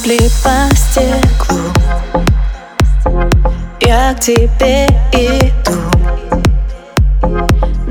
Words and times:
капли 0.00 0.30
по 0.42 0.74
стеклу. 0.74 1.58
Я 3.80 4.14
к 4.14 4.20
тебе 4.20 4.86
иду. 5.12 5.78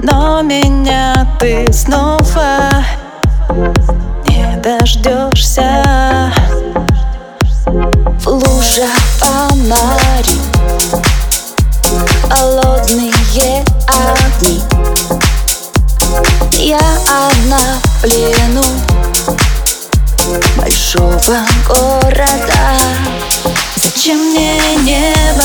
Но 0.02 0.42
меня 0.42 1.28
ты 1.40 1.72
снова 1.72 2.70
Не 4.28 4.58
дождешься. 4.58 6.32
Лужа 8.26 8.90
фонари 9.18 10.40
Холодные 12.30 13.14
огни. 13.88 14.62
Я 16.58 16.80
одна 17.08 17.60
в 17.84 18.02
плену. 18.02 19.09
Большого 20.92 21.46
города 21.68 22.80
Зачем 23.76 24.18
мне 24.18 24.58
небо 24.78 25.44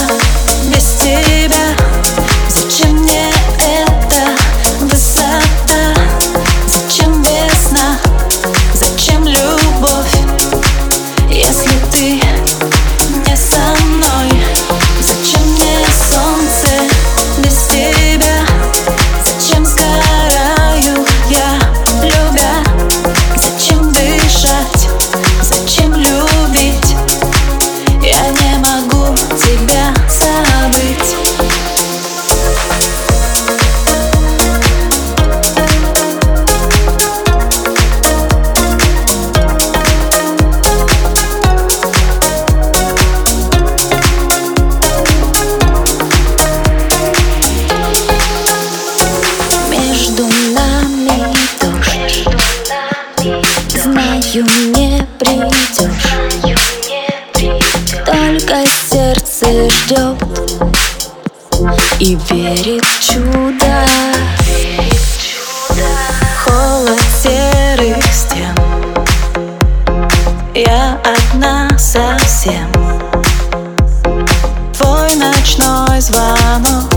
без 0.72 0.84
тебя? 0.94 1.63
Знаю, 53.24 54.44
не 54.74 55.02
придешь. 55.18 55.78
Только 58.04 58.66
сердце 58.90 59.70
ждет 59.70 60.18
И 62.00 62.18
верит 62.28 62.84
в 62.84 63.00
чудо. 63.00 63.86
Холод 66.44 67.00
серых 67.22 68.04
стен. 68.12 68.54
Я 70.54 71.00
одна 71.32 71.70
совсем. 71.78 72.70
Твой 74.74 75.14
ночной 75.14 75.98
звонок 76.02 76.93